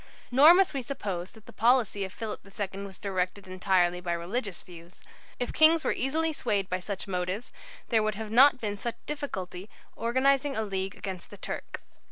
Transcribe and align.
Nor 0.31 0.55
must 0.55 0.73
we 0.73 0.81
suppose 0.81 1.33
that 1.33 1.45
the 1.45 1.53
policy 1.53 2.03
of 2.03 2.11
Philip 2.11 2.39
II 2.43 2.85
was 2.85 2.97
directed 2.97 3.47
entirely 3.47 4.01
by 4.01 4.13
religious 4.13 4.63
views. 4.63 4.99
If 5.39 5.53
kings 5.53 5.83
were 5.83 5.93
easily 5.93 6.33
swayed 6.33 6.67
by 6.69 6.79
such 6.79 7.07
motives, 7.07 7.51
there 7.89 8.01
would 8.01 8.15
have 8.15 8.31
not 8.31 8.59
been 8.59 8.77
such 8.77 8.95
difficulty 9.05 9.65
about 9.65 10.01
organizing 10.01 10.57
a 10.57 10.63
League 10.63 10.95
against 10.95 11.29
the 11.29 11.37
Turk. 11.37 11.83